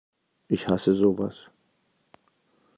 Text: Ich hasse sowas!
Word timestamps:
Ich 0.47 0.67
hasse 0.67 0.93
sowas! 0.93 1.51